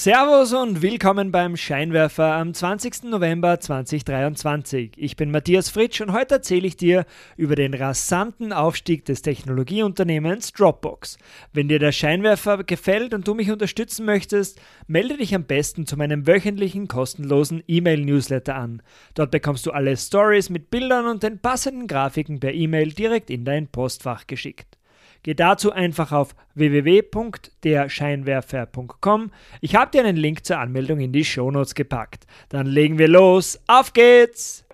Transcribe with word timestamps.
Servus 0.00 0.52
und 0.52 0.80
willkommen 0.80 1.32
beim 1.32 1.56
Scheinwerfer 1.56 2.34
am 2.34 2.54
20. 2.54 3.02
November 3.10 3.58
2023. 3.58 4.92
Ich 4.96 5.16
bin 5.16 5.32
Matthias 5.32 5.70
Fritsch 5.70 6.00
und 6.00 6.12
heute 6.12 6.36
erzähle 6.36 6.68
ich 6.68 6.76
dir 6.76 7.04
über 7.36 7.56
den 7.56 7.74
rasanten 7.74 8.52
Aufstieg 8.52 9.04
des 9.06 9.22
Technologieunternehmens 9.22 10.52
Dropbox. 10.52 11.18
Wenn 11.52 11.66
dir 11.66 11.80
der 11.80 11.90
Scheinwerfer 11.90 12.62
gefällt 12.62 13.12
und 13.12 13.26
du 13.26 13.34
mich 13.34 13.50
unterstützen 13.50 14.06
möchtest, 14.06 14.60
melde 14.86 15.16
dich 15.16 15.34
am 15.34 15.42
besten 15.42 15.84
zu 15.84 15.96
meinem 15.96 16.28
wöchentlichen 16.28 16.86
kostenlosen 16.86 17.64
E-Mail-Newsletter 17.66 18.54
an. 18.54 18.82
Dort 19.14 19.32
bekommst 19.32 19.66
du 19.66 19.72
alle 19.72 19.96
Stories 19.96 20.48
mit 20.48 20.70
Bildern 20.70 21.06
und 21.06 21.24
den 21.24 21.40
passenden 21.40 21.88
Grafiken 21.88 22.38
per 22.38 22.54
E-Mail 22.54 22.92
direkt 22.92 23.30
in 23.30 23.44
dein 23.44 23.66
Postfach 23.66 24.28
geschickt. 24.28 24.77
Geh 25.22 25.34
dazu 25.34 25.72
einfach 25.72 26.12
auf 26.12 26.34
www.derscheinwerfer.com. 26.54 29.30
Ich 29.60 29.74
habe 29.74 29.90
dir 29.90 30.04
einen 30.04 30.16
Link 30.16 30.44
zur 30.44 30.58
Anmeldung 30.58 31.00
in 31.00 31.10
die 31.12 31.24
Shownotes 31.24 31.74
gepackt. 31.74 32.26
Dann 32.48 32.66
legen 32.66 32.98
wir 32.98 33.08
los. 33.08 33.58
Auf 33.66 33.92
geht's! 33.92 34.64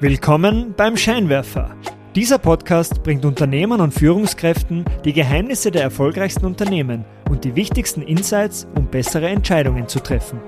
Willkommen 0.00 0.74
beim 0.76 0.96
Scheinwerfer. 0.96 1.76
Dieser 2.16 2.38
Podcast 2.38 3.04
bringt 3.04 3.24
Unternehmern 3.24 3.80
und 3.80 3.94
Führungskräften 3.94 4.84
die 5.04 5.14
Geheimnisse 5.14 5.70
der 5.70 5.82
erfolgreichsten 5.82 6.44
Unternehmen 6.44 7.06
und 7.30 7.44
die 7.44 7.56
wichtigsten 7.56 8.02
Insights, 8.02 8.66
um 8.74 8.88
bessere 8.88 9.28
Entscheidungen 9.28 9.88
zu 9.88 10.00
treffen. 10.00 10.40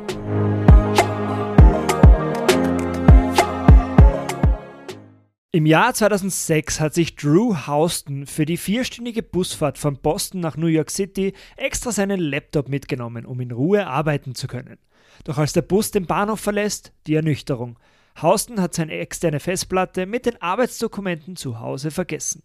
Im 5.54 5.66
Jahr 5.66 5.94
2006 5.94 6.80
hat 6.80 6.94
sich 6.94 7.14
Drew 7.14 7.54
Houston 7.68 8.26
für 8.26 8.44
die 8.44 8.56
vierstündige 8.56 9.22
Busfahrt 9.22 9.78
von 9.78 9.96
Boston 9.96 10.40
nach 10.40 10.56
New 10.56 10.66
York 10.66 10.90
City 10.90 11.32
extra 11.56 11.92
seinen 11.92 12.18
Laptop 12.18 12.68
mitgenommen, 12.68 13.24
um 13.24 13.40
in 13.40 13.52
Ruhe 13.52 13.86
arbeiten 13.86 14.34
zu 14.34 14.48
können. 14.48 14.80
Doch 15.22 15.38
als 15.38 15.52
der 15.52 15.62
Bus 15.62 15.92
den 15.92 16.06
Bahnhof 16.06 16.40
verlässt, 16.40 16.92
die 17.06 17.14
Ernüchterung. 17.14 17.78
Houston 18.20 18.60
hat 18.60 18.74
seine 18.74 18.94
externe 18.94 19.38
Festplatte 19.38 20.06
mit 20.06 20.26
den 20.26 20.42
Arbeitsdokumenten 20.42 21.36
zu 21.36 21.60
Hause 21.60 21.92
vergessen. 21.92 22.42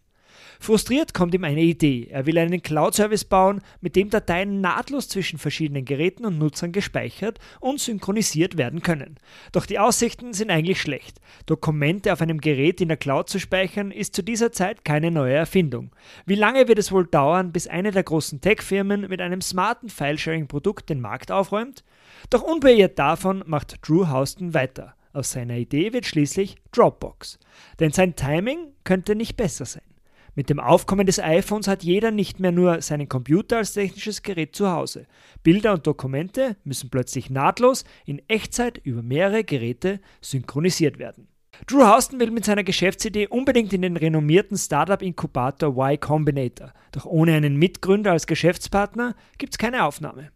Frustriert 0.59 1.14
kommt 1.14 1.34
ihm 1.34 1.44
eine 1.44 1.62
Idee. 1.62 2.08
Er 2.09 2.26
will 2.26 2.38
einen 2.38 2.62
Cloud-Service 2.62 3.26
bauen, 3.26 3.62
mit 3.82 3.95
dem 3.95 4.09
Dateien 4.09 4.62
nahtlos 4.62 5.08
zwischen 5.08 5.40
verschiedenen 5.40 5.86
Geräten 5.86 6.26
und 6.26 6.38
Nutzern 6.38 6.72
gespeichert 6.72 7.40
und 7.59 7.80
synchronisiert 7.80 8.58
werden 8.58 8.82
können. 8.82 9.17
Doch 9.52 9.66
die 9.66 9.80
Aussichten 9.80 10.34
sind 10.34 10.52
eigentlich 10.52 10.82
schlecht. 10.82 11.20
Dokumente 11.45 12.14
auf 12.14 12.22
einem 12.22 12.42
Gerät 12.42 12.82
in 12.82 12.90
der 12.90 12.98
Cloud 12.98 13.30
zu 13.30 13.40
speichern, 13.40 13.92
ist 13.92 14.16
zu 14.16 14.23
dieser 14.23 14.52
Zeit 14.52 14.84
keine 14.84 15.12
neue 15.12 15.36
Erfindung. 15.36 15.92
Wie 16.26 16.36
lange 16.36 16.67
wird 16.67 16.80
es 16.80 16.92
wohl 16.92 17.06
dauern, 17.08 17.52
bis 17.52 17.67
eine 17.67 17.92
der 17.92 18.04
großen 18.04 18.42
Tech-Firmen 18.42 19.02
mit 19.02 19.22
einem 19.22 19.42
smarten 19.42 19.90
File-Sharing-Produkt 19.90 20.90
den 20.90 21.02
Markt 21.02 21.32
aufräumt? 21.32 21.84
Doch 22.30 22.42
unbeirrt 22.42 23.00
davon 23.00 23.44
macht 23.45 23.78
Drew 23.88 24.08
Houston 24.08 24.54
weiter. 24.54 24.95
Aus 25.12 25.32
seiner 25.32 25.56
Idee 25.56 25.92
wird 25.94 26.06
schließlich 26.06 26.58
Dropbox. 26.72 27.40
Denn 27.80 27.92
sein 27.92 28.16
Timing 28.16 28.73
könnte 28.84 29.16
nicht 29.16 29.38
besser 29.38 29.66
sein. 29.66 29.89
Mit 30.35 30.49
dem 30.49 30.59
Aufkommen 30.59 31.05
des 31.05 31.19
iPhones 31.19 31.67
hat 31.67 31.83
jeder 31.83 32.11
nicht 32.11 32.39
mehr 32.39 32.52
nur 32.52 32.81
seinen 32.81 33.09
Computer 33.09 33.58
als 33.58 33.73
technisches 33.73 34.22
Gerät 34.22 34.55
zu 34.55 34.71
Hause. 34.71 35.08
Bilder 35.44 35.73
und 35.73 35.88
Dokumente 35.88 36.55
müssen 36.63 36.89
plötzlich 36.89 37.30
nahtlos 37.30 37.83
in 38.05 38.21
Echtzeit 38.27 38.80
über 38.83 39.02
mehrere 39.02 39.44
Geräte 39.44 39.99
synchronisiert 40.21 40.99
werden. 40.99 41.27
Drew 41.67 41.83
Houston 41.83 42.19
will 42.19 42.31
mit 42.31 42.45
seiner 42.45 42.63
Geschäftsidee 42.63 43.27
unbedingt 43.27 43.73
in 43.73 43.81
den 43.81 43.97
renommierten 43.97 44.58
Startup-Inkubator 44.58 45.75
Y 45.75 45.99
Combinator. 45.99 46.73
Doch 46.91 47.05
ohne 47.05 47.33
einen 47.33 47.58
Mitgründer 47.58 48.11
als 48.11 48.27
Geschäftspartner 48.27 49.16
gibt 49.38 49.53
es 49.53 49.58
keine 49.58 49.83
Aufnahme. 49.83 50.31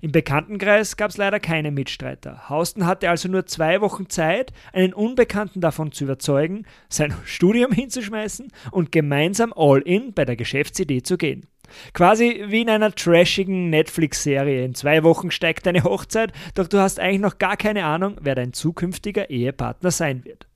Im 0.00 0.12
Bekanntenkreis 0.12 0.96
gab 0.96 1.10
es 1.10 1.16
leider 1.16 1.40
keine 1.40 1.70
Mitstreiter. 1.70 2.44
Houston 2.48 2.86
hatte 2.86 3.10
also 3.10 3.28
nur 3.28 3.46
zwei 3.46 3.80
Wochen 3.80 4.08
Zeit, 4.08 4.52
einen 4.72 4.92
Unbekannten 4.92 5.60
davon 5.60 5.92
zu 5.92 6.04
überzeugen, 6.04 6.64
sein 6.88 7.14
Studium 7.24 7.72
hinzuschmeißen 7.72 8.48
und 8.70 8.92
gemeinsam 8.92 9.52
all-in 9.54 10.12
bei 10.12 10.24
der 10.24 10.36
Geschäftsidee 10.36 11.02
zu 11.02 11.16
gehen. 11.18 11.46
Quasi 11.94 12.44
wie 12.48 12.62
in 12.62 12.70
einer 12.70 12.94
trashigen 12.94 13.70
Netflix-Serie. 13.70 14.64
In 14.64 14.74
zwei 14.74 15.04
Wochen 15.04 15.30
steigt 15.30 15.66
deine 15.66 15.84
Hochzeit, 15.84 16.32
doch 16.54 16.68
du 16.68 16.78
hast 16.78 17.00
eigentlich 17.00 17.20
noch 17.20 17.38
gar 17.38 17.56
keine 17.56 17.84
Ahnung, 17.84 18.16
wer 18.20 18.34
dein 18.34 18.52
zukünftiger 18.52 19.30
Ehepartner 19.30 19.90
sein 19.90 20.24
wird. 20.24 20.46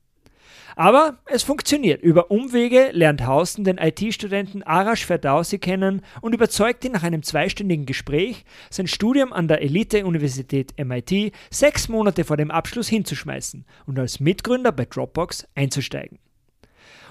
Aber 0.78 1.16
es 1.24 1.42
funktioniert. 1.42 2.02
Über 2.02 2.30
Umwege 2.30 2.90
lernt 2.92 3.26
Hausen 3.26 3.64
den 3.64 3.78
IT-Studenten 3.78 4.62
Arash 4.62 5.06
Ferdowsi 5.06 5.58
kennen 5.58 6.02
und 6.20 6.34
überzeugt 6.34 6.84
ihn 6.84 6.92
nach 6.92 7.02
einem 7.02 7.22
zweistündigen 7.22 7.86
Gespräch, 7.86 8.44
sein 8.68 8.86
Studium 8.86 9.32
an 9.32 9.48
der 9.48 9.62
Elite-Universität 9.62 10.74
MIT 10.78 11.32
sechs 11.50 11.88
Monate 11.88 12.24
vor 12.24 12.36
dem 12.36 12.50
Abschluss 12.50 12.88
hinzuschmeißen 12.88 13.64
und 13.86 13.98
als 13.98 14.20
Mitgründer 14.20 14.70
bei 14.70 14.84
Dropbox 14.84 15.48
einzusteigen. 15.54 16.18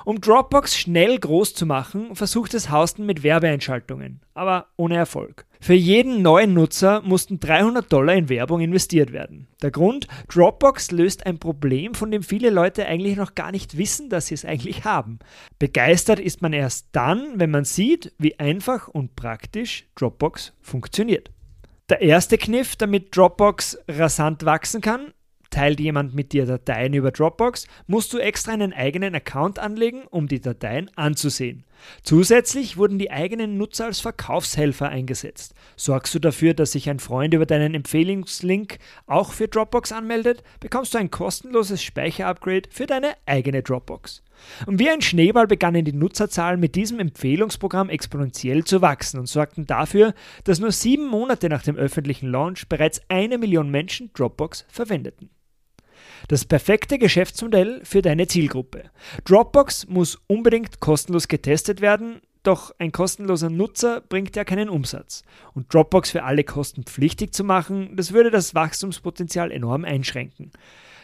Um 0.06 0.22
Dropbox 0.22 0.78
schnell 0.78 1.18
groß 1.18 1.56
zu 1.56 1.66
machen, 1.66 2.16
versucht 2.16 2.54
es 2.54 2.70
Houston 2.70 3.08
mit 3.08 3.24
Werbeeinschaltungen, 3.24 4.22
aber 4.36 4.68
ohne 4.78 4.96
Erfolg. 4.96 5.48
Für 5.66 5.74
jeden 5.74 6.22
neuen 6.22 6.54
Nutzer 6.54 7.02
mussten 7.02 7.40
300 7.40 7.92
Dollar 7.92 8.14
in 8.14 8.30
Werbung 8.30 8.62
investiert 8.62 9.12
werden. 9.12 9.48
Der 9.64 9.72
Grund, 9.72 10.08
Dropbox 10.28 10.92
löst 10.92 11.26
ein 11.26 11.40
Problem, 11.40 11.96
von 11.96 12.12
dem 12.12 12.22
viele 12.22 12.52
Leute 12.52 12.86
eigentlich 12.86 13.16
noch 13.16 13.34
gar 13.34 13.52
nicht 13.52 13.76
wissen, 13.76 14.12
dass 14.12 14.28
sie 14.28 14.36
es 14.36 14.46
eigentlich 14.46 14.86
haben. 14.86 15.18
Begeistert 15.58 16.20
ist 16.20 16.44
man 16.44 16.54
erst 16.54 16.90
dann, 16.92 17.40
wenn 17.40 17.50
man 17.50 17.66
sieht, 17.66 18.14
wie 18.20 18.38
einfach 18.38 18.90
und 18.90 19.16
praktisch 19.16 19.88
Dropbox 19.96 20.54
funktioniert. 20.62 21.32
Der 21.90 22.00
erste 22.00 22.38
Kniff, 22.38 22.76
damit 22.76 23.18
Dropbox 23.18 23.80
rasant 23.88 24.46
wachsen 24.46 24.82
kann, 24.82 25.14
Teilt 25.56 25.80
jemand 25.80 26.14
mit 26.14 26.34
dir 26.34 26.46
Dateien 26.46 26.94
über 26.94 27.12
Dropbox, 27.12 27.66
musst 27.88 28.12
du 28.12 28.18
extra 28.18 28.52
einen 28.52 28.74
eigenen 28.74 29.16
Account 29.16 29.58
anlegen, 29.58 30.04
um 30.10 30.28
die 30.28 30.42
Dateien 30.42 30.92
anzusehen. 30.98 31.64
Zusätzlich 32.04 32.78
wurden 32.78 33.00
die 33.00 33.12
eigenen 33.12 33.58
Nutzer 33.58 33.86
als 33.86 34.00
Verkaufshelfer 34.00 34.90
eingesetzt. 34.90 35.54
Sorgst 35.76 36.14
du 36.16 36.20
dafür, 36.20 36.54
dass 36.54 36.72
sich 36.72 36.90
ein 36.90 37.00
Freund 37.00 37.34
über 37.34 37.46
deinen 37.46 37.74
Empfehlungslink 37.74 38.80
auch 39.08 39.32
für 39.32 39.48
Dropbox 39.48 39.92
anmeldet, 39.92 40.44
bekommst 40.60 40.94
du 40.94 40.98
ein 40.98 41.12
kostenloses 41.12 41.84
Speicherupgrade 41.84 42.70
für 42.72 42.86
deine 42.86 43.14
eigene 43.26 43.64
Dropbox. 43.64 44.24
Und 44.66 44.80
wie 44.80 44.90
ein 44.90 45.02
Schneeball 45.02 45.48
begannen 45.48 45.86
die 45.86 45.94
Nutzerzahlen 45.94 46.60
mit 46.60 46.76
diesem 46.76 47.00
Empfehlungsprogramm 47.00 47.90
exponentiell 47.90 48.64
zu 48.64 48.82
wachsen 48.82 49.20
und 49.20 49.28
sorgten 49.28 49.66
dafür, 49.66 50.14
dass 50.44 50.60
nur 50.60 50.72
sieben 50.72 51.08
Monate 51.08 51.50
nach 51.50 51.64
dem 51.64 51.76
öffentlichen 51.76 52.30
Launch 52.30 52.68
bereits 52.68 53.02
eine 53.08 53.38
Million 53.38 53.70
Menschen 53.70 54.12
Dropbox 54.14 54.66
verwendeten. 54.68 55.30
Das 56.28 56.46
perfekte 56.46 56.98
Geschäftsmodell 56.98 57.82
für 57.84 58.02
deine 58.02 58.28
Zielgruppe. 58.28 58.90
Dropbox 59.26 59.88
muss 59.88 60.20
unbedingt 60.28 60.80
kostenlos 60.80 61.28
getestet 61.28 61.82
werden, 61.82 62.22
doch 62.44 62.74
ein 62.78 62.92
kostenloser 62.92 63.50
Nutzer 63.50 64.02
bringt 64.02 64.36
ja 64.36 64.44
keinen 64.44 64.70
Umsatz. 64.70 65.24
Und 65.54 65.74
Dropbox 65.74 66.12
für 66.12 66.24
alle 66.24 66.44
kostenpflichtig 66.44 67.32
zu 67.32 67.44
machen, 67.44 67.96
das 67.96 68.14
würde 68.14 68.30
das 68.30 68.54
Wachstumspotenzial 68.54 69.52
enorm 69.52 69.84
einschränken. 69.84 70.52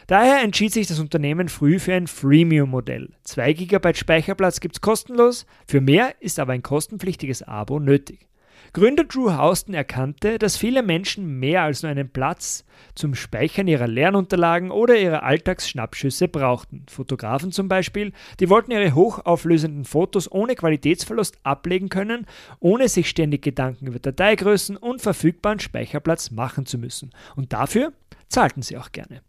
Daher 0.06 0.42
entschied 0.42 0.72
sich 0.72 0.86
das 0.86 0.98
Unternehmen 0.98 1.48
früh 1.48 1.78
für 1.78 1.94
ein 1.94 2.06
Freemium-Modell. 2.06 3.10
2 3.24 3.52
GB 3.52 3.94
Speicherplatz 3.94 4.60
gibt 4.60 4.76
es 4.76 4.80
kostenlos, 4.80 5.46
für 5.66 5.80
mehr 5.80 6.14
ist 6.20 6.38
aber 6.38 6.52
ein 6.52 6.62
kostenpflichtiges 6.62 7.42
Abo 7.42 7.78
nötig. 7.78 8.28
Gründer 8.74 9.04
Drew 9.04 9.30
Houston 9.30 9.74
erkannte, 9.74 10.38
dass 10.38 10.56
viele 10.56 10.82
Menschen 10.82 11.38
mehr 11.38 11.62
als 11.62 11.82
nur 11.82 11.90
einen 11.90 12.08
Platz 12.08 12.64
zum 12.94 13.14
Speichern 13.14 13.68
ihrer 13.68 13.86
Lernunterlagen 13.86 14.70
oder 14.70 14.98
ihrer 14.98 15.24
Alltagsschnappschüsse 15.24 16.26
brauchten. 16.26 16.86
Fotografen 16.88 17.52
zum 17.52 17.68
Beispiel, 17.68 18.12
die 18.40 18.48
wollten 18.48 18.70
ihre 18.70 18.94
hochauflösenden 18.94 19.84
Fotos 19.84 20.32
ohne 20.32 20.54
Qualitätsverlust 20.54 21.36
ablegen 21.42 21.90
können, 21.90 22.26
ohne 22.60 22.88
sich 22.88 23.10
ständig 23.10 23.42
Gedanken 23.42 23.88
über 23.88 23.98
Dateigrößen 23.98 24.78
und 24.78 25.02
verfügbaren 25.02 25.60
Speicherplatz 25.60 26.30
machen 26.30 26.64
zu 26.64 26.78
müssen. 26.78 27.10
Und 27.36 27.52
dafür 27.52 27.92
zahlten 28.28 28.62
sie 28.62 28.78
auch 28.78 28.90
gerne. 28.90 29.20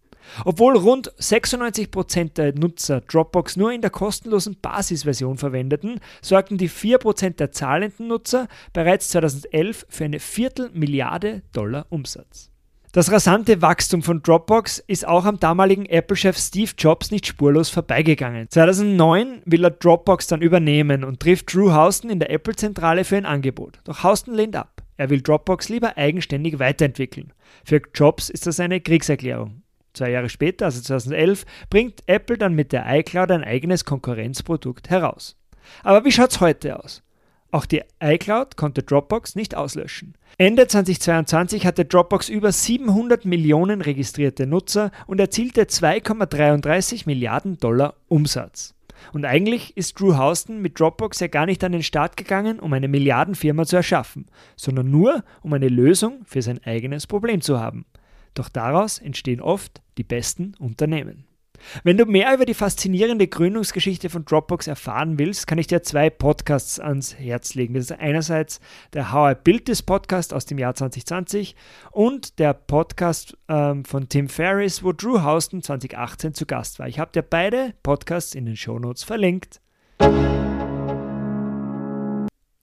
Obwohl 0.46 0.78
rund 0.78 1.12
96% 1.20 2.34
der 2.34 2.54
Nutzer 2.54 3.02
Dropbox 3.02 3.56
nur 3.58 3.72
in 3.72 3.82
der 3.82 3.90
kostenlosen 3.90 4.58
Basisversion 4.62 5.38
verwendeten, 5.38 6.00
sorgten 6.22 6.58
die 6.58 6.70
4% 6.70 7.36
der 7.36 7.52
zahlenden 7.52 8.08
Nutzer 8.08 8.48
bereits 8.74 9.10
2011 9.10 9.86
für 9.90 10.06
eine 10.06 10.20
Viertelmilliarde 10.20 11.44
Dollar 11.52 11.86
Umsatz. 11.90 12.50
Das 12.96 13.12
rasante 13.12 13.64
Wachstum 13.64 14.04
von 14.04 14.22
Dropbox 14.22 14.78
ist 14.86 15.08
auch 15.08 15.26
am 15.26 15.40
damaligen 15.40 15.88
Apple-Chef 15.88 16.38
Steve 16.38 16.74
Jobs 16.78 17.10
nicht 17.10 17.26
spurlos 17.26 17.72
vorbeigegangen. 17.72 18.48
2009 18.52 19.42
will 19.46 19.64
er 19.64 19.72
Dropbox 19.72 20.28
dann 20.28 20.44
übernehmen 20.44 21.04
und 21.04 21.20
trifft 21.20 21.52
Drew 21.52 21.72
Houston 21.72 22.12
in 22.12 22.20
der 22.20 22.30
Apple-Zentrale 22.30 23.04
für 23.04 23.18
ein 23.18 23.26
Angebot. 23.26 23.80
Doch 23.86 24.04
Houston 24.04 24.36
lehnt 24.36 24.56
ab. 24.56 24.84
Er 24.96 25.10
will 25.10 25.22
Dropbox 25.22 25.70
lieber 25.70 25.98
eigenständig 25.98 26.60
weiterentwickeln. 26.60 27.34
Für 27.66 27.82
Jobs 27.96 28.30
ist 28.30 28.46
das 28.46 28.60
eine 28.60 28.80
Kriegserklärung. 28.80 29.63
Zwei 29.94 30.10
Jahre 30.10 30.30
später, 30.30 30.66
also 30.66 30.82
2011, 30.82 31.46
bringt 31.70 32.04
Apple 32.08 32.38
dann 32.38 32.56
mit 32.56 32.72
der 32.72 32.86
iCloud 32.88 33.32
ein 33.32 33.44
eigenes 33.44 33.86
Konkurrenzprodukt 33.86 34.90
heraus. 34.90 35.38
Aber 35.84 36.04
wie 36.04 36.12
schaut 36.12 36.32
es 36.32 36.42
heute 36.42 36.84
aus? 36.84 37.04
Auch 37.52 37.68
die 37.68 37.84
iCloud 38.02 38.58
konnte 38.58 38.82
Dropbox 38.82 39.36
nicht 39.36 39.54
auslöschen. 39.54 40.16
Ende 40.40 40.68
2022 40.68 41.68
hatte 41.68 41.86
Dropbox 41.86 42.28
über 42.28 42.52
700 42.52 43.26
Millionen 43.26 43.82
registrierte 43.82 44.48
Nutzer 44.48 44.90
und 45.06 45.20
erzielte 45.20 45.66
2,33 45.66 47.04
Milliarden 47.06 47.60
Dollar 47.60 47.94
Umsatz. 48.08 48.74
Und 49.12 49.26
eigentlich 49.26 49.78
ist 49.78 50.00
Drew 50.00 50.18
Houston 50.18 50.64
mit 50.64 50.80
Dropbox 50.80 51.20
ja 51.20 51.28
gar 51.28 51.46
nicht 51.46 51.64
an 51.64 51.74
den 51.74 51.84
Start 51.84 52.18
gegangen, 52.18 52.60
um 52.60 52.74
eine 52.74 52.88
Milliardenfirma 52.88 53.66
zu 53.66 53.76
erschaffen, 53.76 54.26
sondern 54.56 54.90
nur, 54.90 55.24
um 55.44 55.54
eine 55.54 55.68
Lösung 55.68 56.22
für 56.26 56.42
sein 56.42 56.60
eigenes 56.64 57.06
Problem 57.06 57.42
zu 57.42 57.60
haben. 57.60 57.86
Doch 58.34 58.50
daraus 58.50 59.00
entstehen 59.00 59.42
oft 59.42 59.82
die 59.98 60.04
besten 60.04 60.54
Unternehmen. 60.60 61.26
Wenn 61.84 61.98
du 61.98 62.06
mehr 62.06 62.34
über 62.34 62.46
die 62.46 62.54
faszinierende 62.54 63.28
Gründungsgeschichte 63.28 64.10
von 64.10 64.26
Dropbox 64.26 64.68
erfahren 64.68 65.18
willst, 65.18 65.48
kann 65.48 65.58
ich 65.58 65.68
dir 65.68 65.82
zwei 65.84 66.10
Podcasts 66.10 66.80
ans 66.80 67.18
Herz 67.18 67.56
legen. 67.56 67.74
Das 67.74 67.86
ist 67.86 67.92
einerseits 68.00 68.60
der 68.94 69.12
How 69.12 69.32
I 69.32 69.36
Built 69.42 69.66
This 69.66 69.82
Podcast 69.82 70.34
aus 70.34 70.46
dem 70.46 70.58
Jahr 70.58 70.76
2020 70.76 71.56
und 71.92 72.40
der 72.40 72.54
Podcast 72.54 73.38
ähm, 73.48 73.86
von 73.86 74.10
Tim 74.10 74.30
Ferriss, 74.30 74.84
wo 74.84 74.92
Drew 74.92 75.20
Houston 75.20 75.62
2018 75.62 76.34
zu 76.34 76.46
Gast 76.46 76.80
war. 76.80 76.88
Ich 76.88 77.00
habe 77.00 77.12
dir 77.12 77.24
beide 77.24 77.74
Podcasts 77.84 78.36
in 78.36 78.46
den 78.46 78.58
Shownotes 78.58 79.04
verlinkt. 79.04 79.62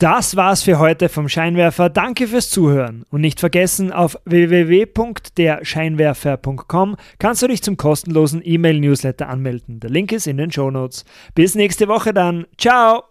Das 0.00 0.34
war's 0.34 0.62
für 0.62 0.78
heute 0.78 1.10
vom 1.10 1.28
Scheinwerfer. 1.28 1.90
Danke 1.90 2.26
fürs 2.26 2.48
Zuhören. 2.48 3.04
Und 3.10 3.20
nicht 3.20 3.38
vergessen, 3.38 3.92
auf 3.92 4.16
www.derscheinwerfer.com 4.24 6.96
kannst 7.18 7.42
du 7.42 7.48
dich 7.48 7.62
zum 7.62 7.76
kostenlosen 7.76 8.40
E-Mail-Newsletter 8.42 9.28
anmelden. 9.28 9.78
Der 9.78 9.90
Link 9.90 10.12
ist 10.12 10.26
in 10.26 10.38
den 10.38 10.50
Show 10.50 10.70
Notes. 10.70 11.04
Bis 11.34 11.54
nächste 11.54 11.86
Woche 11.86 12.14
dann. 12.14 12.46
Ciao! 12.56 13.09